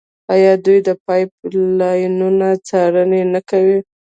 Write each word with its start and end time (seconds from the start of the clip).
آیا 0.33 0.53
دوی 0.65 0.79
د 0.87 0.89
پایپ 1.05 1.31
لاینونو 1.79 2.49
څارنه 2.67 3.21
نه 3.33 3.41
کوي؟ 3.49 3.79